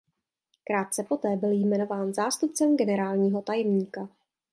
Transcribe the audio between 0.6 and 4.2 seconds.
Krátce poté byl jmenován zástupcem generálního tajemníka.